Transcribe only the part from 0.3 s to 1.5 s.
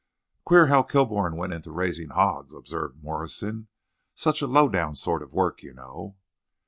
"Queer how Kilbourne